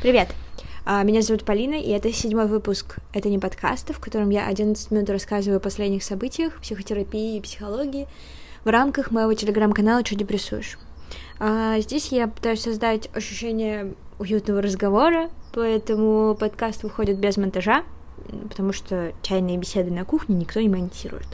Привет! 0.00 0.28
А, 0.86 1.02
меня 1.02 1.20
зовут 1.20 1.44
Полина, 1.44 1.74
и 1.74 1.90
это 1.90 2.10
седьмой 2.10 2.46
выпуск 2.46 2.96
«Это 3.12 3.28
не 3.28 3.38
подкаста», 3.38 3.92
в 3.92 4.00
котором 4.00 4.30
я 4.30 4.46
11 4.46 4.90
минут 4.92 5.10
рассказываю 5.10 5.58
о 5.58 5.60
последних 5.60 6.02
событиях, 6.04 6.58
психотерапии 6.62 7.36
и 7.36 7.40
психологии 7.42 8.08
в 8.64 8.68
рамках 8.68 9.10
моего 9.10 9.34
телеграм-канала 9.34 10.02
«Что 10.02 10.14
депрессуешь?». 10.14 10.78
А, 11.38 11.78
здесь 11.80 12.12
я 12.12 12.28
пытаюсь 12.28 12.62
создать 12.62 13.10
ощущение 13.14 13.92
уютного 14.18 14.62
разговора, 14.62 15.28
поэтому 15.52 16.34
подкаст 16.34 16.82
выходит 16.82 17.18
без 17.18 17.36
монтажа, 17.36 17.84
потому 18.48 18.72
что 18.72 19.12
чайные 19.20 19.58
беседы 19.58 19.90
на 19.90 20.06
кухне 20.06 20.34
никто 20.34 20.60
не 20.60 20.70
монтирует. 20.70 21.28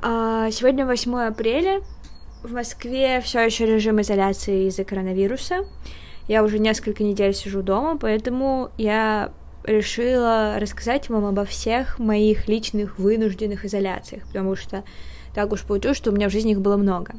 А, 0.00 0.50
сегодня 0.50 0.86
8 0.86 1.14
апреля, 1.28 1.82
в 2.42 2.54
Москве 2.54 3.20
все 3.20 3.40
еще 3.40 3.66
режим 3.66 4.00
изоляции 4.00 4.68
из-за 4.68 4.84
коронавируса, 4.84 5.66
я 6.28 6.42
уже 6.44 6.58
несколько 6.58 7.02
недель 7.02 7.34
сижу 7.34 7.62
дома, 7.62 7.96
поэтому 7.98 8.70
я 8.78 9.32
решила 9.64 10.58
рассказать 10.58 11.08
вам 11.08 11.26
обо 11.26 11.44
всех 11.44 11.98
моих 11.98 12.48
личных 12.48 12.98
вынужденных 12.98 13.64
изоляциях, 13.64 14.24
потому 14.26 14.56
что 14.56 14.84
так 15.34 15.52
уж 15.52 15.62
получилось, 15.62 15.96
что 15.96 16.10
у 16.10 16.14
меня 16.14 16.28
в 16.28 16.32
жизни 16.32 16.52
их 16.52 16.60
было 16.60 16.76
много. 16.76 17.14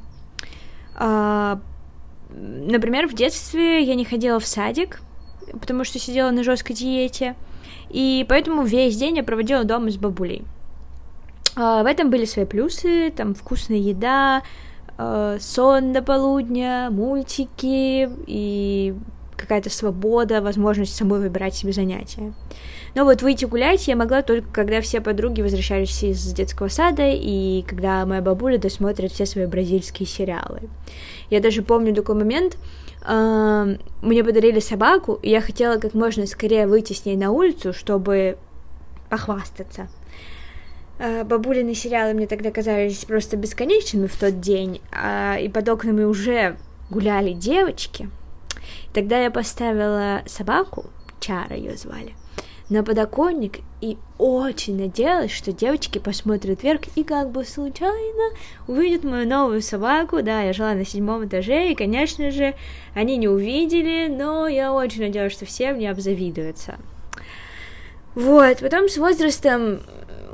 А, 0.95 1.59
например, 2.29 3.07
в 3.07 3.13
детстве 3.13 3.83
я 3.83 3.95
не 3.95 4.05
ходила 4.05 4.39
в 4.39 4.45
садик, 4.45 5.01
потому 5.59 5.83
что 5.83 5.99
сидела 5.99 6.31
на 6.31 6.43
жесткой 6.43 6.75
диете, 6.75 7.35
и 7.89 8.25
поэтому 8.27 8.63
весь 8.63 8.97
день 8.97 9.17
я 9.17 9.23
проводила 9.23 9.63
дома 9.63 9.91
с 9.91 9.97
бабулей. 9.97 10.43
А, 11.55 11.83
в 11.83 11.85
этом 11.85 12.09
были 12.09 12.25
свои 12.25 12.45
плюсы, 12.45 13.11
там 13.15 13.33
вкусная 13.33 13.77
еда, 13.77 14.43
э, 15.01 15.37
сон 15.39 15.93
до 15.93 16.01
полудня, 16.01 16.89
мультики 16.91 18.09
и 18.27 18.95
какая-то 19.35 19.69
свобода, 19.69 20.41
возможность 20.41 20.95
самой 20.95 21.19
выбирать 21.19 21.55
себе 21.55 21.73
занятия. 21.73 22.33
Но 22.93 23.05
вот 23.05 23.21
выйти 23.21 23.45
гулять 23.45 23.87
я 23.87 23.95
могла 23.95 24.21
только, 24.21 24.47
когда 24.51 24.81
все 24.81 25.01
подруги 25.01 25.41
возвращались 25.41 26.03
из 26.03 26.33
детского 26.33 26.67
сада, 26.67 27.09
и 27.09 27.63
когда 27.67 28.05
моя 28.05 28.21
бабуля 28.21 28.57
досмотрит 28.57 29.11
все 29.11 29.25
свои 29.25 29.45
бразильские 29.45 30.07
сериалы. 30.07 30.61
Я 31.29 31.39
даже 31.39 31.63
помню 31.63 31.95
такой 31.95 32.15
момент, 32.15 32.57
э, 33.05 33.77
мне 34.01 34.23
подарили 34.23 34.59
собаку, 34.59 35.13
и 35.21 35.29
я 35.29 35.41
хотела 35.41 35.77
как 35.77 35.93
можно 35.93 36.27
скорее 36.27 36.67
выйти 36.67 36.93
с 36.93 37.05
ней 37.05 37.15
на 37.15 37.31
улицу, 37.31 37.73
чтобы 37.73 38.37
похвастаться. 39.09 39.87
Э, 41.03 41.23
бабулины 41.23 41.73
сериалы 41.73 42.13
мне 42.13 42.27
тогда 42.27 42.51
казались 42.51 43.05
просто 43.05 43.35
бесконечными 43.35 44.05
в 44.05 44.15
тот 44.15 44.39
день, 44.39 44.81
а, 44.91 45.35
и 45.39 45.49
под 45.49 45.67
окнами 45.67 46.03
уже 46.03 46.57
гуляли 46.91 47.33
девочки. 47.33 48.07
Тогда 48.93 49.17
я 49.17 49.31
поставила 49.31 50.21
собаку, 50.27 50.85
Чара 51.19 51.55
ее 51.55 51.75
звали, 51.75 52.13
на 52.69 52.83
подоконник 52.83 53.61
и 53.81 53.97
очень 54.19 54.79
надеялась, 54.79 55.31
что 55.31 55.51
девочки 55.51 55.97
посмотрят 55.97 56.61
вверх 56.61 56.81
и 56.95 57.03
как 57.03 57.31
бы 57.31 57.45
случайно 57.45 58.35
увидят 58.67 59.03
мою 59.03 59.27
новую 59.27 59.63
собаку. 59.63 60.21
Да, 60.21 60.43
я 60.43 60.53
жила 60.53 60.75
на 60.75 60.85
седьмом 60.85 61.25
этаже, 61.25 61.71
и, 61.71 61.75
конечно 61.75 62.29
же, 62.29 62.53
они 62.93 63.17
не 63.17 63.27
увидели, 63.27 64.05
но 64.07 64.47
я 64.47 64.71
очень 64.71 65.01
надеялась, 65.01 65.33
что 65.33 65.45
все 65.45 65.73
мне 65.73 65.89
обзавидуются. 65.89 66.77
Вот, 68.13 68.59
потом 68.59 68.87
с 68.87 68.97
возрастом 68.97 69.79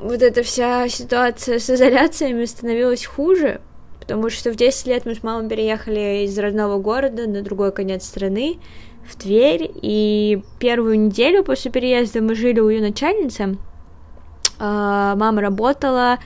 вот 0.00 0.22
эта 0.22 0.42
вся 0.42 0.88
ситуация 0.88 1.58
с 1.58 1.68
изоляциями 1.68 2.44
становилась 2.44 3.04
хуже, 3.04 3.60
потому 4.00 4.30
что 4.30 4.52
в 4.52 4.56
10 4.56 4.86
лет 4.86 5.06
мы 5.06 5.14
с 5.14 5.22
мамой 5.22 5.48
переехали 5.48 6.24
из 6.24 6.38
родного 6.38 6.78
города 6.78 7.26
на 7.26 7.42
другой 7.42 7.72
конец 7.72 8.04
страны, 8.04 8.58
в 9.06 9.16
Тверь, 9.16 9.70
и 9.74 10.42
первую 10.58 11.00
неделю 11.00 11.42
после 11.42 11.70
переезда 11.70 12.20
мы 12.20 12.34
жили 12.34 12.60
у 12.60 12.68
ее 12.68 12.82
начальницы. 12.82 13.56
А, 14.58 15.16
мама 15.16 15.40
работала 15.40 16.18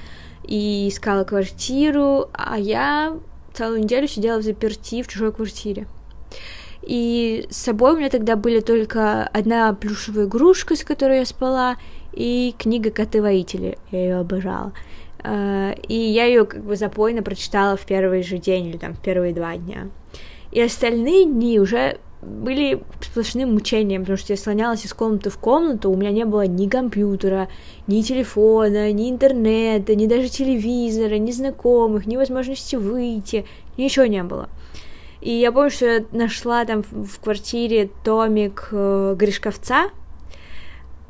и 0.42 0.88
искала 0.88 1.22
квартиру, 1.24 2.28
а 2.32 2.58
я 2.58 3.16
целую 3.54 3.82
неделю 3.82 4.08
сидела 4.08 4.38
в 4.38 4.42
заперти 4.42 5.02
в 5.02 5.08
чужой 5.08 5.32
квартире. 5.32 5.86
И 6.82 7.46
с 7.50 7.58
собой 7.58 7.94
у 7.94 7.98
меня 7.98 8.10
тогда 8.10 8.34
были 8.34 8.58
только 8.58 9.28
одна 9.28 9.72
плюшевая 9.72 10.26
игрушка, 10.26 10.74
с 10.74 10.82
которой 10.82 11.18
я 11.18 11.24
спала, 11.24 11.76
и 12.12 12.54
книга 12.58 12.90
«Коты-воители», 12.90 13.78
я 13.90 13.98
ее 13.98 14.16
обожала. 14.16 14.72
Uh, 15.22 15.80
и 15.86 15.94
я 15.94 16.24
ее 16.24 16.44
как 16.44 16.64
бы 16.64 16.74
запойно 16.74 17.22
прочитала 17.22 17.76
в 17.76 17.86
первый 17.86 18.24
же 18.24 18.38
день 18.38 18.66
или 18.66 18.76
там 18.76 18.94
в 18.94 18.98
первые 18.98 19.32
два 19.32 19.56
дня. 19.56 19.88
И 20.50 20.60
остальные 20.60 21.26
дни 21.26 21.60
уже 21.60 21.98
были 22.22 22.82
сплошным 23.00 23.52
мучением, 23.52 24.02
потому 24.02 24.16
что 24.16 24.32
я 24.32 24.36
слонялась 24.36 24.84
из 24.84 24.94
комнаты 24.94 25.30
в 25.30 25.38
комнату, 25.38 25.90
у 25.90 25.96
меня 25.96 26.10
не 26.10 26.24
было 26.24 26.46
ни 26.46 26.68
компьютера, 26.68 27.48
ни 27.86 28.00
телефона, 28.02 28.92
ни 28.92 29.10
интернета, 29.10 29.94
ни 29.94 30.06
даже 30.06 30.28
телевизора, 30.28 31.18
ни 31.18 31.32
знакомых, 31.32 32.06
ни 32.06 32.16
возможности 32.16 32.76
выйти, 32.76 33.44
ничего 33.76 34.06
не 34.06 34.22
было. 34.22 34.48
И 35.20 35.30
я 35.30 35.52
помню, 35.52 35.70
что 35.70 35.86
я 35.86 36.04
нашла 36.12 36.64
там 36.64 36.82
в 36.82 37.20
квартире 37.20 37.90
томик 38.04 38.68
э, 38.72 39.14
Гришковца, 39.16 39.90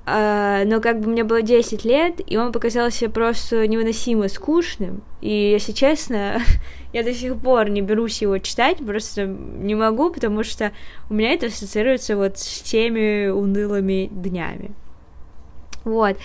но 0.04 0.80
как 0.80 1.00
бы 1.00 1.10
мне 1.10 1.22
было 1.22 1.42
10 1.42 1.84
лет, 1.84 2.20
и 2.26 2.36
он 2.36 2.50
показался 2.50 3.08
просто 3.08 3.68
невыносимо 3.68 4.28
скучным, 4.28 5.02
и, 5.20 5.30
если 5.30 5.72
честно, 5.72 6.40
я 6.92 7.04
до 7.04 7.14
сих 7.14 7.38
пор 7.38 7.70
не 7.70 7.82
берусь 7.82 8.20
его 8.20 8.38
читать, 8.38 8.78
просто 8.78 9.26
не 9.26 9.76
могу, 9.76 10.10
потому 10.10 10.42
что 10.42 10.72
у 11.08 11.14
меня 11.14 11.32
это 11.32 11.46
ассоциируется 11.46 12.16
вот 12.16 12.38
с 12.38 12.62
теми 12.62 13.28
унылыми 13.28 14.08
днями. 14.10 14.72
Вот. 15.84 16.16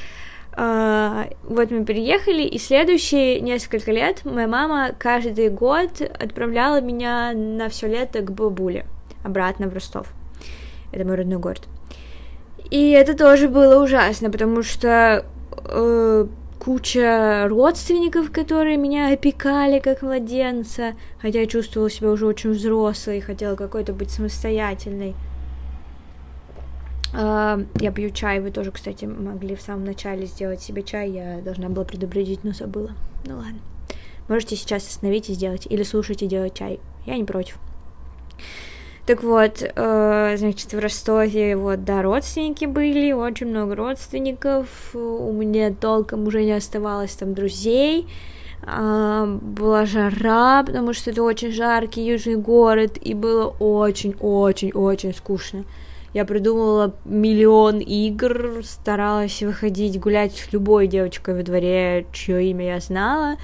Uh, 0.53 1.35
вот 1.44 1.69
мы 1.69 1.85
переехали, 1.85 2.41
и 2.41 2.57
следующие 2.57 3.41
несколько 3.41 3.91
лет 3.91 4.25
моя 4.25 4.47
мама 4.47 4.89
каждый 4.97 5.49
год 5.49 6.01
отправляла 6.01 6.81
меня 6.81 7.33
на 7.35 7.69
все 7.69 7.88
лето 7.88 8.21
к 8.21 8.31
бабуле, 8.31 8.88
обратно 9.23 9.67
в 9.67 9.73
Ростов. 9.75 10.07
Это 10.91 11.05
мой 11.05 11.15
родной 11.15 11.38
город. 11.38 11.67
И 12.69 12.91
это 12.91 13.16
тоже 13.16 13.47
было 13.47 13.81
ужасно, 13.81 14.29
потому 14.29 14.61
что 14.61 15.25
э, 15.53 16.28
куча 16.59 17.47
родственников, 17.47 18.31
которые 18.31 18.78
меня 18.78 19.13
опекали 19.13 19.79
как 19.79 20.01
младенца, 20.01 20.95
хотя 21.22 21.39
я 21.41 21.47
чувствовала 21.47 21.89
себя 21.89 22.11
уже 22.11 22.25
очень 22.25 22.51
взрослой, 22.51 23.22
хотела 23.22 23.56
какой-то 23.56 23.94
быть 23.94 24.11
самостоятельной. 24.11 25.16
Uh, 27.13 27.66
я 27.79 27.91
пью 27.94 28.09
чай, 28.09 28.41
вы 28.41 28.51
тоже, 28.51 28.72
кстати, 28.72 29.06
могли 29.06 29.56
в 29.56 29.61
самом 29.61 29.85
начале 29.85 30.25
сделать 30.25 30.61
себе 30.61 30.83
чай, 30.83 31.09
я 31.09 31.39
должна 31.41 31.69
была 31.69 31.85
предупредить, 31.85 32.44
но 32.44 32.51
забыла. 32.51 32.91
Ну 33.25 33.38
ладно. 33.38 33.59
Можете 34.27 34.57
сейчас 34.57 34.85
остановить 34.85 35.29
и 35.29 35.33
сделать, 35.33 35.66
или 35.69 35.83
слушать 35.83 36.22
и 36.22 36.27
делать 36.27 36.53
чай. 36.53 36.81
Я 37.06 37.16
не 37.16 37.23
против. 37.23 37.59
Так 39.07 39.23
вот, 39.23 39.63
э, 39.63 40.35
значит, 40.38 40.73
в 40.73 40.79
Ростове 40.79 41.56
вот, 41.56 41.85
да, 41.85 42.01
родственники 42.01 42.66
были, 42.66 43.13
очень 43.13 43.47
много 43.47 43.73
родственников, 43.73 44.68
у 44.94 45.31
меня 45.31 45.73
толком 45.73 46.28
уже 46.28 46.44
не 46.44 46.51
оставалось 46.51 47.13
там 47.13 47.34
друзей, 47.34 48.06
э, 48.63 49.38
была 49.41 49.85
жара, 49.85 50.62
потому 50.62 50.91
что 50.91 51.12
это 51.12 51.23
очень 51.23 51.53
жаркий 51.53 52.06
южный 52.06 52.35
город, 52.35 52.97
и 53.01 53.13
было 53.13 53.56
очень-очень-очень 53.59 55.13
скучно. 55.13 55.63
Я 56.13 56.25
придумала 56.25 56.94
миллион 57.06 57.79
игр, 57.79 58.59
старалась 58.66 59.41
выходить 59.41 60.01
гулять 60.01 60.35
с 60.35 60.51
любой 60.51 60.88
девочкой 60.88 61.35
во 61.35 61.44
дворе, 61.44 62.07
чье 62.12 62.50
имя 62.50 62.74
я 62.74 62.79
знала, 62.81 63.38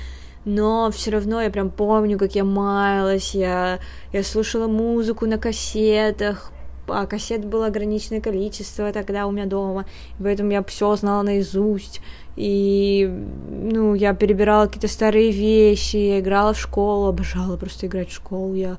но 0.45 0.91
все 0.91 1.11
равно 1.11 1.41
я 1.41 1.49
прям 1.49 1.69
помню, 1.69 2.17
как 2.17 2.35
я 2.35 2.43
маялась, 2.43 3.33
я, 3.33 3.79
я 4.11 4.23
слушала 4.23 4.67
музыку 4.67 5.25
на 5.25 5.37
кассетах, 5.37 6.51
а 6.87 7.05
кассет 7.05 7.45
было 7.45 7.67
ограниченное 7.67 8.21
количество 8.21 8.91
тогда 8.91 9.25
у 9.25 9.31
меня 9.31 9.45
дома, 9.45 9.85
поэтому 10.19 10.51
я 10.51 10.63
все 10.63 10.95
знала 10.95 11.23
наизусть, 11.23 12.01
и, 12.35 13.09
ну, 13.49 13.93
я 13.93 14.13
перебирала 14.13 14.65
какие-то 14.65 14.87
старые 14.87 15.31
вещи, 15.31 15.97
я 15.97 16.19
играла 16.19 16.53
в 16.53 16.59
школу, 16.59 17.07
обожала 17.07 17.57
просто 17.57 17.87
играть 17.87 18.09
в 18.09 18.15
школу, 18.15 18.53
я 18.53 18.77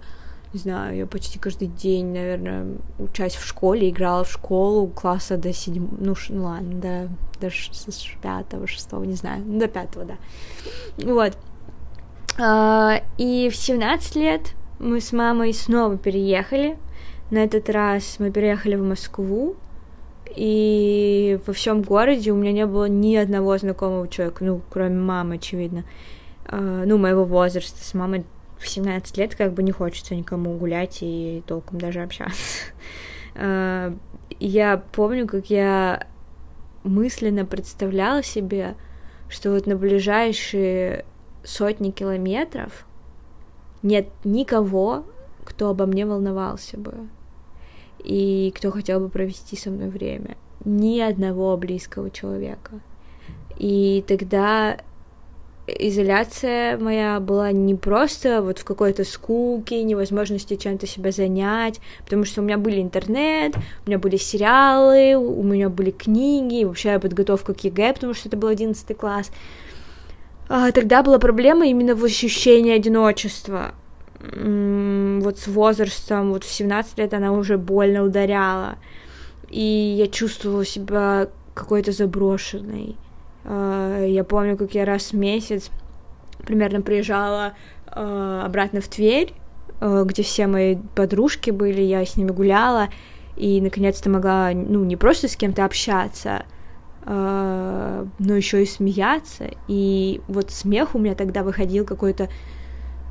не 0.53 0.61
знаю, 0.61 0.97
я 0.97 1.06
почти 1.06 1.39
каждый 1.39 1.67
день, 1.67 2.12
наверное, 2.12 2.67
учась 2.99 3.35
в 3.35 3.44
школе, 3.44 3.91
играла 3.91 4.23
в 4.23 4.31
школу 4.31 4.87
класса 4.87 5.37
до 5.37 5.53
седьмого, 5.53 5.97
ну, 5.99 6.15
ш... 6.15 6.33
ну 6.33 6.44
ладно, 6.44 6.81
до, 6.81 7.09
до 7.41 7.50
пятого, 8.23 8.67
шестого, 8.67 9.03
не 9.05 9.15
знаю, 9.15 9.43
до 9.44 9.67
пятого, 9.67 10.05
да. 10.05 10.17
Вот. 10.99 11.37
А, 12.39 13.01
и 13.17 13.49
в 13.49 13.57
17 13.57 14.17
лет 14.17 14.55
мы 14.79 15.01
с 15.01 15.13
мамой 15.13 15.53
снова 15.53 15.97
переехали. 15.97 16.77
На 17.31 17.39
этот 17.39 17.71
раз 17.71 18.17
мы 18.19 18.31
переехали 18.31 18.77
в 18.77 18.83
Москву, 18.83 19.57
и 20.35 21.39
во 21.47 21.53
всем 21.53 21.83
городе 21.83 22.33
у 22.33 22.37
меня 22.37 22.53
не 22.53 22.67
было 22.67 22.87
ни 22.87 23.15
одного 23.17 23.57
знакомого 23.57 24.09
человека, 24.09 24.45
ну, 24.45 24.61
кроме 24.71 24.99
мамы, 25.01 25.37
очевидно, 25.37 25.85
а, 26.47 26.85
ну, 26.85 26.99
моего 26.99 27.25
возраста. 27.25 27.83
С 27.83 27.95
мамой 27.95 28.25
в 28.59 28.69
17 28.69 29.17
лет 29.19 29.35
как 29.35 29.53
бы 29.53 29.63
не 29.63 29.73
хочется 29.73 30.15
никому 30.15 30.57
гулять 30.57 30.99
и 31.03 31.43
толком 31.47 31.79
даже 31.79 32.03
общаться. 32.03 32.37
А, 33.37 33.93
я 34.39 34.81
помню, 34.93 35.27
как 35.27 35.51
я 35.51 36.07
мысленно 36.85 37.45
представляла 37.45 38.23
себе, 38.23 38.77
что 39.29 39.51
вот 39.51 39.67
на 39.67 39.75
ближайшие 39.75 41.05
сотни 41.44 41.91
километров 41.91 42.87
нет 43.82 44.08
никого, 44.25 45.05
кто 45.44 45.69
обо 45.69 45.87
мне 45.87 46.06
волновался 46.06 46.79
бы 46.79 46.94
и 48.02 48.52
кто 48.56 48.70
хотел 48.70 49.00
бы 49.00 49.08
провести 49.08 49.56
со 49.56 49.70
мной 49.70 49.88
время. 49.88 50.37
Ни 50.64 51.00
одного 51.00 51.56
близкого 51.56 52.11
человека. 52.11 52.81
И 53.58 54.05
тогда 54.06 54.79
изоляция 55.67 56.79
моя 56.79 57.20
была 57.20 57.52
не 57.52 57.75
просто 57.75 58.43
вот 58.43 58.58
в 58.58 58.64
какой-то 58.64 59.05
скуке, 59.05 59.82
невозможности 59.82 60.56
чем-то 60.56 60.87
себя 60.87 61.11
занять, 61.11 61.81
потому 62.02 62.25
что 62.25 62.43
у 62.43 62.44
меня 62.44 62.58
были 62.58 62.82
интернет, 62.82 63.55
у 63.85 63.88
меня 63.88 63.99
были 63.99 64.17
сериалы, 64.17 65.17
у 65.17 65.43
меня 65.43 65.70
были 65.70 65.91
книги, 65.91 66.64
вообще 66.64 66.99
подготовка 66.99 67.55
к 67.55 67.64
ЕГЭ, 67.64 67.94
потому 67.94 68.14
что 68.14 68.29
это 68.29 68.37
был 68.37 68.49
одиннадцатый 68.49 68.94
класс. 68.94 69.31
А, 70.49 70.73
тогда 70.73 71.02
была 71.02 71.19
проблема 71.19 71.67
именно 71.67 71.94
в 71.94 72.05
ощущении 72.05 72.73
одиночества. 72.73 73.75
Вот 74.20 75.38
с 75.38 75.46
возрастом, 75.49 76.32
вот 76.32 76.44
в 76.44 76.50
17 76.50 76.99
лет 76.99 77.14
она 77.14 77.32
уже 77.32 77.58
больно 77.58 78.02
ударяла. 78.02 78.76
И 79.50 79.61
я 79.61 80.06
чувствовала 80.06 80.64
себя 80.64 81.29
какой-то 81.55 81.93
заброшенной. 81.93 82.96
А, 83.44 84.05
я 84.05 84.25
помню, 84.25 84.56
как 84.56 84.75
я 84.75 84.85
раз 84.85 85.12
в 85.12 85.17
месяц 85.17 85.70
примерно 86.44 86.82
приезжала 86.82 87.55
а, 87.87 88.44
обратно 88.44 88.81
в 88.81 88.88
Тверь, 88.88 89.32
где 89.81 90.23
все 90.23 90.46
мои 90.46 90.76
подружки 90.94 91.50
были, 91.50 91.82
я 91.82 92.05
с 92.06 92.17
ними 92.17 92.31
гуляла, 92.31 92.88
и 93.37 93.61
наконец-то 93.61 94.08
могла, 94.08 94.52
ну, 94.52 94.85
не 94.85 94.96
просто 94.96 95.29
с 95.29 95.37
кем-то 95.37 95.64
общаться, 95.64 96.44
но 97.06 98.06
еще 98.19 98.62
и 98.62 98.67
смеяться. 98.67 99.51
И 99.69 100.21
вот 100.27 100.51
смех 100.51 100.95
у 100.95 100.99
меня 100.99 101.15
тогда 101.15 101.43
выходил 101.43 101.85
какой-то 101.85 102.29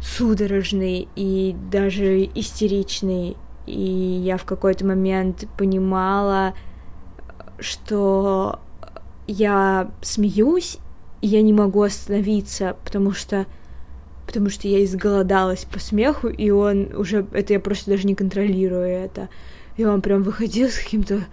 судорожный 0.02 1.08
и 1.16 1.56
даже 1.72 2.24
истеричный. 2.24 3.38
И 3.66 3.80
я 4.26 4.38
в 4.38 4.46
какой-то 4.46 4.86
момент 4.86 5.48
понимала, 5.58 6.54
что 7.60 8.60
я 9.28 9.92
смеюсь, 10.02 10.80
и 11.22 11.28
я 11.28 11.42
не 11.42 11.54
могу 11.54 11.82
остановиться, 11.84 12.76
потому 12.84 13.12
что 13.12 13.46
потому 14.26 14.50
что 14.50 14.68
я 14.68 14.84
изголодалась 14.84 15.66
по 15.66 15.80
смеху, 15.80 16.28
и 16.28 16.50
он 16.50 16.96
уже, 16.96 17.28
это 17.34 17.54
я 17.54 17.60
просто 17.60 17.92
даже 17.92 18.08
не 18.08 18.16
контролирую 18.16 18.88
это. 18.88 19.30
И 19.78 19.86
он 19.86 20.02
прям 20.02 20.24
выходил 20.24 20.70
с 20.70 20.80
каким-то, 20.80 21.26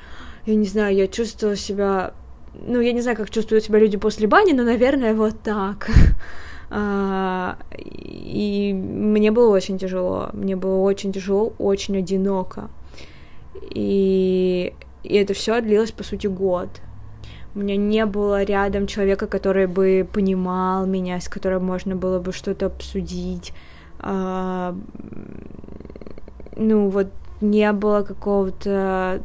я 0.45 0.55
не 0.55 0.67
знаю, 0.67 0.95
я 0.97 1.07
чувствовала 1.07 1.57
себя, 1.57 2.15
ну, 2.55 2.81
я 2.81 2.93
не 2.93 3.01
знаю, 3.01 3.17
как 3.17 3.31
чувствуют 3.31 3.65
себя 3.65 3.79
люди 3.79 3.97
после 3.97 4.27
бани, 4.27 4.53
но, 4.53 4.63
наверное, 4.63 5.15
вот 5.15 5.41
так. 5.43 5.89
А, 6.73 7.57
и 7.77 8.73
мне 8.73 9.33
было 9.33 9.51
очень 9.53 9.77
тяжело, 9.77 10.31
мне 10.33 10.55
было 10.55 10.77
очень 10.83 11.13
тяжело, 11.13 11.53
очень 11.59 11.99
одиноко. 11.99 12.71
И, 13.71 14.73
и 15.03 15.15
это 15.17 15.35
все 15.35 15.61
длилось, 15.61 15.91
по 15.91 16.05
сути, 16.05 16.29
год. 16.29 16.69
У 17.57 17.59
меня 17.59 17.75
не 17.75 18.07
было 18.07 18.45
рядом 18.45 18.87
человека, 18.87 19.27
который 19.27 19.67
бы 19.67 20.09
понимал 20.13 20.87
меня, 20.87 21.21
с 21.21 21.29
которым 21.29 21.65
можно 21.65 21.97
было 21.97 22.21
бы 22.21 22.33
что-то 22.33 22.67
обсудить. 22.67 23.53
А, 23.99 24.77
ну, 26.55 26.89
вот 26.89 27.09
не 27.41 27.73
было 27.73 28.03
какого-то 28.03 29.23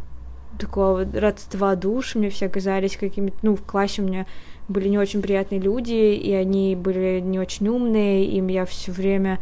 такого 0.58 1.06
родства 1.14 1.76
душ, 1.76 2.16
мне 2.16 2.30
все 2.30 2.50
казались 2.50 2.98
какими-то, 2.98 3.38
ну, 3.42 3.56
в 3.56 3.64
классе 3.64 4.02
у 4.02 4.06
меня 4.06 4.26
были 4.68 4.88
не 4.88 4.98
очень 4.98 5.22
приятные 5.22 5.60
люди, 5.60 5.94
и 5.94 6.34
они 6.34 6.76
были 6.76 7.20
не 7.20 7.40
очень 7.40 7.68
умные, 7.68 8.26
им 8.26 8.48
я 8.48 8.66
все 8.66 8.92
время, 8.92 9.40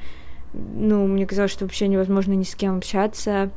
ну, 0.53 1.07
мне 1.07 1.25
казалось, 1.25 1.51
что 1.51 1.65
вообще 1.65 1.87
невозможно 1.87 2.33
ни 2.33 2.43
с 2.43 2.55
кем 2.55 2.77
общаться. 2.77 3.49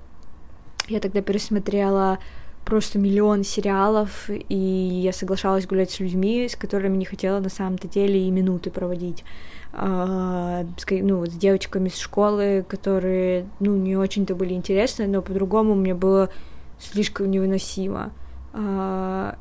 Я 0.88 1.00
тогда 1.00 1.20
пересмотрела 1.22 2.18
просто 2.64 2.98
миллион 2.98 3.44
сериалов, 3.44 4.28
и 4.28 4.54
я 4.54 5.12
соглашалась 5.12 5.66
гулять 5.66 5.90
с 5.92 6.00
людьми, 6.00 6.48
с 6.48 6.56
которыми 6.56 6.96
не 6.96 7.04
хотела 7.04 7.38
на 7.38 7.48
самом-то 7.48 7.88
деле 7.88 8.26
и 8.26 8.30
минуты 8.30 8.70
проводить. 8.70 9.24
А, 9.72 10.64
ну, 10.90 11.18
вот 11.18 11.30
с 11.30 11.34
девочками 11.34 11.88
с 11.88 11.96
школы, 11.98 12.64
которые, 12.66 13.46
ну, 13.60 13.76
не 13.76 13.96
очень-то 13.96 14.34
были 14.34 14.54
интересны, 14.54 15.06
но 15.06 15.22
по-другому 15.22 15.74
мне 15.74 15.94
было 15.94 16.30
слишком 16.78 17.30
невыносимо. 17.30 18.12
А, 18.52 19.36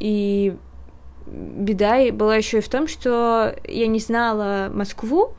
и 0.00 0.56
беда 1.26 2.12
была 2.12 2.36
еще 2.36 2.58
и 2.58 2.62
в 2.62 2.68
том, 2.68 2.88
что 2.88 3.56
я 3.64 3.86
не 3.86 3.98
знала 3.98 4.70
Москву, 4.72 5.34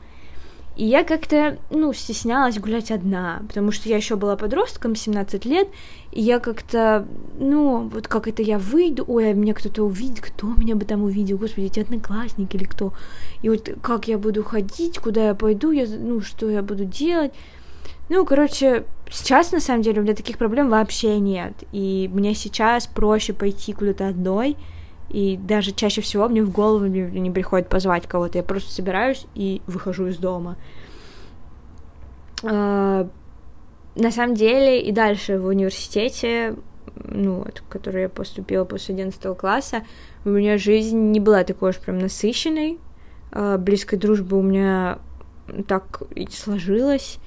и 0.75 0.85
я 0.85 1.05
как-то, 1.05 1.57
ну, 1.69 1.93
стеснялась 1.93 2.59
гулять 2.59 2.91
одна, 2.91 3.43
потому 3.47 3.71
что 3.71 3.87
я 3.87 3.95
еще 3.95 4.17
была 4.17 4.35
подростком, 4.35 4.95
17 4.95 5.45
лет, 5.45 5.69
и 6.11 6.21
я 6.21 6.39
как-то, 6.39 7.07
ну, 7.39 7.87
вот 7.87 8.09
как 8.09 8.27
это 8.27 8.41
я 8.41 8.59
выйду, 8.59 9.05
ой, 9.07 9.29
а 9.29 9.33
меня 9.33 9.53
кто-то 9.53 9.83
увидит, 9.83 10.19
кто 10.19 10.47
меня 10.47 10.75
бы 10.75 10.83
там 10.83 11.03
увидел, 11.03 11.37
господи, 11.37 11.67
эти 11.67 11.79
одноклассники 11.79 12.57
или 12.57 12.65
кто, 12.65 12.93
и 13.41 13.49
вот 13.49 13.69
как 13.81 14.09
я 14.09 14.17
буду 14.17 14.43
ходить, 14.43 14.99
куда 14.99 15.27
я 15.27 15.35
пойду, 15.35 15.71
я, 15.71 15.85
ну, 15.87 16.19
что 16.19 16.49
я 16.49 16.61
буду 16.61 16.83
делать, 16.83 17.31
ну, 18.09 18.25
короче, 18.25 18.85
сейчас, 19.09 19.51
на 19.51 19.59
самом 19.59 19.81
деле, 19.81 20.01
у 20.01 20.03
меня 20.03 20.15
таких 20.15 20.37
проблем 20.37 20.69
вообще 20.69 21.19
нет, 21.19 21.53
и 21.71 22.09
мне 22.13 22.33
сейчас 22.35 22.87
проще 22.87 23.33
пойти 23.33 23.73
куда-то 23.73 24.07
одной, 24.07 24.57
и 25.09 25.37
даже 25.37 25.71
чаще 25.71 26.01
всего 26.01 26.27
мне 26.27 26.43
в 26.43 26.51
голову 26.51 26.85
не 26.85 27.31
приходит 27.31 27.69
позвать 27.69 28.07
кого-то. 28.07 28.37
Я 28.37 28.43
просто 28.43 28.71
собираюсь 28.71 29.25
и 29.35 29.61
выхожу 29.67 30.07
из 30.07 30.17
дома. 30.17 30.57
А, 32.43 33.07
на 33.95 34.11
самом 34.11 34.35
деле 34.35 34.81
и 34.81 34.91
дальше 34.91 35.39
в 35.39 35.45
университете, 35.47 36.55
ну, 36.95 37.43
вот, 37.43 37.59
в 37.59 37.67
который 37.69 38.03
я 38.03 38.09
поступила 38.09 38.65
после 38.65 38.93
11 38.93 39.37
класса, 39.37 39.83
у 40.25 40.29
меня 40.29 40.57
жизнь 40.57 40.97
не 40.97 41.19
была 41.19 41.43
такой 41.43 41.69
уж 41.69 41.77
прям 41.77 41.99
насыщенной. 41.99 42.79
А, 43.31 43.57
близкой 43.57 43.97
дружбы 43.97 44.37
у 44.37 44.41
меня 44.41 44.99
так 45.67 46.01
и 46.15 46.27
сложилось. 46.29 47.19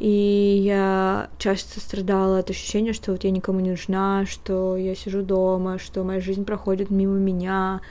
И 0.00 0.62
я 0.64 1.28
часто 1.36 1.78
страдала 1.78 2.38
от 2.38 2.48
ощущения, 2.48 2.94
что 2.94 3.12
вот 3.12 3.22
я 3.24 3.30
никому 3.30 3.60
не 3.60 3.72
нужна, 3.72 4.24
что 4.24 4.78
я 4.78 4.94
сижу 4.94 5.20
дома, 5.20 5.78
что 5.78 6.04
моя 6.04 6.22
жизнь 6.22 6.46
проходит 6.46 6.88
мимо 6.88 7.18
меня, 7.18 7.82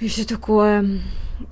и 0.00 0.08
все 0.08 0.26
такое. 0.26 0.84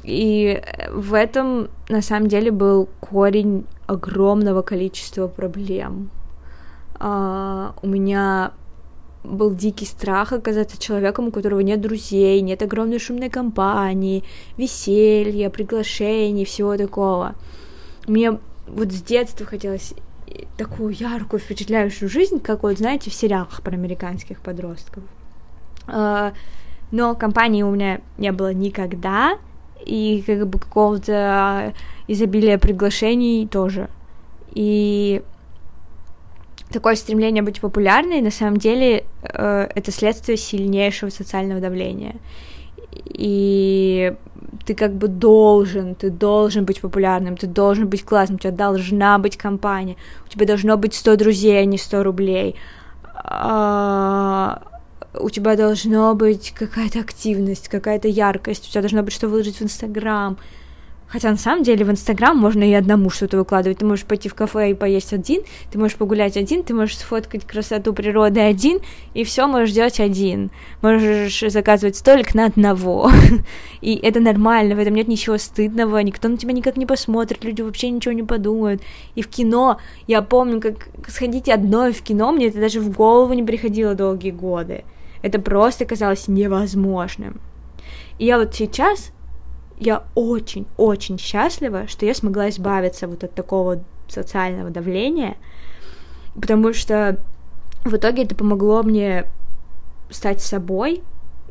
И 0.05 0.63
в 0.93 1.15
этом 1.15 1.71
на 1.89 2.03
самом 2.03 2.29
деле 2.29 2.51
был 2.51 2.91
корень 3.01 3.65
огромного 3.87 4.61
количества 4.61 5.27
проблем. 5.27 6.11
А, 6.97 7.75
у 7.81 7.87
меня 7.87 8.53
был 9.25 9.55
дикий 9.55 9.87
страх 9.87 10.35
оказаться 10.35 10.79
человеком, 10.79 11.29
у 11.29 11.31
которого 11.31 11.61
нет 11.61 11.81
друзей, 11.81 12.43
нет 12.43 12.61
огромной 12.61 12.99
шумной 12.99 13.31
компании, 13.31 14.23
веселья, 14.59 15.49
приглашений, 15.49 16.45
всего 16.45 16.77
такого. 16.77 17.37
Мне 18.07 18.39
вот 18.67 18.93
с 18.93 19.03
детства 19.03 19.47
хотелось 19.47 19.95
такую 20.57 20.95
яркую, 20.95 21.41
впечатляющую 21.41 22.09
жизнь, 22.09 22.41
как 22.41 22.63
вот, 22.63 22.79
знаете, 22.79 23.11
в 23.11 23.15
сериалах 23.15 23.63
про 23.63 23.73
американских 23.73 24.41
подростков. 24.41 25.03
А, 25.87 26.33
но 26.91 27.15
компании 27.15 27.63
у 27.63 27.71
меня 27.71 28.01
не 28.19 28.33
было 28.33 28.53
никогда, 28.53 29.39
и 29.85 30.23
как 30.27 30.47
бы 30.47 30.59
какого-то 30.59 31.75
изобилия 32.07 32.59
приглашений 32.59 33.47
тоже. 33.47 33.89
И 34.53 35.23
такое 36.71 36.97
стремление 36.97 37.43
быть 37.43 37.61
популярной, 37.61 38.21
на 38.21 38.31
самом 38.31 38.59
деле, 38.59 39.05
э, 39.23 39.69
это 39.75 39.91
следствие 39.91 40.37
сильнейшего 40.37 41.11
социального 41.11 41.61
давления. 41.61 42.17
И 42.93 44.15
ты 44.65 44.75
как 44.75 44.95
бы 44.95 45.09
должен, 45.09 45.95
ты 45.95 46.11
должен 46.11 46.65
быть 46.65 46.81
популярным, 46.81 47.37
ты 47.37 47.47
должен 47.47 47.89
быть 47.89 48.05
классным, 48.05 48.37
у 48.37 48.39
тебя 48.39 48.53
должна 48.53 49.19
быть 49.19 49.37
компания, 49.37 49.97
у 50.27 50.29
тебя 50.29 50.47
должно 50.47 50.77
быть 50.77 50.95
100 50.95 51.17
друзей, 51.17 51.61
а 51.61 51.65
не 51.65 51.79
100 51.79 52.03
рублей. 52.03 52.57
А, 53.15 54.63
у 55.15 55.31
тебя 55.31 55.57
должно 55.57 56.15
быть 56.15 56.53
какая-то 56.53 57.01
активность, 57.01 57.69
какая-то 57.69 58.09
яркость, 58.09 58.69
у 58.69 58.71
тебя 58.71 58.83
должно 58.83 59.03
быть 59.03 59.13
что 59.13 59.29
выложить 59.29 59.57
в 59.57 59.63
Инстаграм. 59.63 60.37
Хотя 61.11 61.31
на 61.31 61.37
самом 61.37 61.65
деле 61.65 61.85
в 61.85 61.91
Инстаграм 61.91 62.37
можно 62.37 62.63
и 62.63 62.73
одному 62.73 63.11
что-то 63.11 63.37
выкладывать. 63.37 63.79
Ты 63.79 63.85
можешь 63.85 64.05
пойти 64.05 64.29
в 64.29 64.35
кафе 64.35 64.71
и 64.71 64.75
поесть 64.75 65.13
один, 65.13 65.43
ты 65.73 65.79
можешь 65.79 65.97
погулять 65.97 66.37
один, 66.37 66.63
ты 66.63 66.73
можешь 66.73 66.99
сфоткать 66.99 67.45
красоту 67.45 67.93
природы 67.93 68.39
один, 68.39 68.79
и 69.13 69.25
все 69.25 69.49
можешь 69.49 69.75
делать 69.75 69.99
один. 69.99 70.53
Можешь 70.83 71.41
заказывать 71.49 71.97
столик 71.97 72.35
на 72.35 72.47
одного. 72.47 73.11
и 73.81 73.97
это 73.97 74.21
нормально, 74.21 74.77
в 74.77 74.79
этом 74.79 74.95
нет 74.95 75.09
ничего 75.09 75.37
стыдного, 75.37 75.99
никто 75.99 76.29
на 76.29 76.37
тебя 76.37 76.53
никак 76.53 76.77
не 76.77 76.87
посмотрит, 76.87 77.43
люди 77.43 77.63
вообще 77.63 77.91
ничего 77.91 78.13
не 78.13 78.23
подумают. 78.23 78.81
И 79.17 79.23
в 79.23 79.29
кино, 79.29 79.81
я 80.07 80.23
помню, 80.23 80.61
как 80.61 80.91
сходить 81.09 81.49
одной 81.49 81.93
в 81.93 82.03
кино, 82.03 82.31
мне 82.31 82.47
это 82.47 82.61
даже 82.61 82.81
в 82.81 82.95
голову 82.95 83.33
не 83.33 83.43
приходило 83.43 83.97
долгие 83.97 84.31
годы. 84.31 84.85
Это 85.23 85.41
просто 85.41 85.85
казалось 85.87 86.29
невозможным. 86.29 87.41
И 88.19 88.27
я 88.27 88.39
вот 88.39 88.55
сейчас 88.55 89.11
я 89.81 90.05
очень-очень 90.15 91.19
счастлива, 91.19 91.89
что 91.89 92.05
я 92.07 92.15
смогла 92.15 92.51
избавиться 92.51 93.09
вот 93.09 93.25
от 93.25 93.35
такого 93.35 93.83
социального 94.09 94.71
давления, 94.71 95.37
потому 96.35 96.73
что 96.75 97.17
в 97.85 97.97
итоге 97.97 98.25
это 98.25 98.35
помогло 98.35 98.83
мне 98.83 99.25
стать 100.11 100.43
собой 100.43 101.03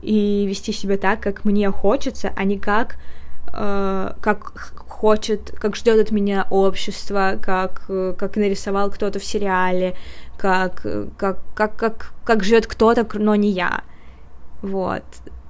и 0.02 0.46
вести 0.48 0.72
себя 0.72 0.98
так, 0.98 1.22
как 1.22 1.44
мне 1.44 1.72
хочется, 1.72 2.32
а 2.36 2.44
не 2.44 2.60
как 2.60 2.98
э, 3.52 4.14
как 4.22 4.76
хочет, 4.88 5.52
как 5.60 5.76
ждет 5.76 6.00
от 6.00 6.12
меня 6.12 6.46
общество, 6.52 7.40
как 7.42 7.88
как 7.88 8.36
нарисовал 8.36 8.92
кто-то 8.92 9.18
в 9.18 9.24
сериале, 9.24 9.96
как 10.38 10.86
как 11.18 11.40
как 11.56 11.76
как 11.78 12.14
как 12.24 12.44
живет 12.44 12.68
кто-то, 12.68 13.08
но 13.18 13.34
не 13.34 13.50
я. 13.50 13.82
Вот. 14.62 15.04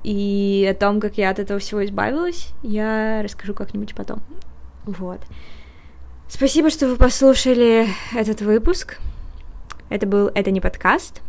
И 0.03 0.67
о 0.69 0.73
том, 0.73 0.99
как 0.99 1.17
я 1.17 1.29
от 1.29 1.39
этого 1.39 1.59
всего 1.59 1.83
избавилась, 1.85 2.49
я 2.63 3.21
расскажу 3.23 3.53
как-нибудь 3.53 3.95
потом. 3.95 4.21
Вот. 4.85 5.19
Спасибо, 6.27 6.69
что 6.69 6.87
вы 6.87 6.95
послушали 6.95 7.87
этот 8.15 8.41
выпуск. 8.41 8.99
Это 9.89 10.05
был 10.05 10.27
«Это 10.27 10.51
не 10.51 10.61
подкаст». 10.61 11.21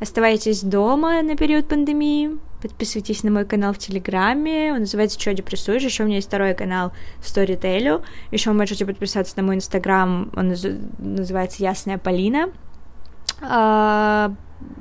Оставайтесь 0.00 0.62
дома 0.62 1.20
на 1.22 1.36
период 1.36 1.68
пандемии. 1.68 2.38
Подписывайтесь 2.62 3.22
на 3.22 3.30
мой 3.30 3.44
канал 3.44 3.74
в 3.74 3.78
Телеграме. 3.78 4.72
Он 4.72 4.80
называется 4.80 5.18
«Чё 5.18 5.34
депрессуешь?». 5.34 5.82
Еще 5.82 6.04
у 6.04 6.06
меня 6.06 6.16
есть 6.16 6.28
второй 6.28 6.54
канал 6.54 6.92
Storytel. 7.20 8.02
Еще 8.30 8.50
вы 8.50 8.56
можете 8.56 8.86
подписаться 8.86 9.34
на 9.36 9.42
мой 9.42 9.56
инстаграм. 9.56 10.30
Он 10.36 10.54
называется 10.98 11.62
«Ясная 11.62 11.98
Полина». 11.98 12.50
А, 13.40 14.34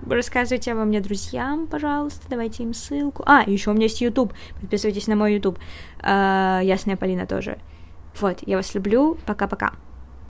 рассказывайте 0.10 0.72
обо 0.72 0.84
мне 0.84 1.00
друзьям, 1.00 1.68
пожалуйста, 1.68 2.22
давайте 2.30 2.64
им 2.64 2.74
ссылку. 2.74 3.24
А, 3.26 3.44
еще 3.46 3.72
у 3.72 3.74
меня 3.74 3.84
есть 3.84 4.02
YouTube, 4.02 4.34
подписывайтесь 4.60 5.08
на 5.08 5.16
мой 5.16 5.34
YouTube. 5.34 5.60
А, 6.02 6.62
Ясная 6.64 6.98
Полина 6.98 7.26
тоже. 7.26 7.60
Вот, 8.20 8.40
я 8.46 8.58
вас 8.58 8.74
люблю, 8.76 9.18
пока-пока. 9.26 9.74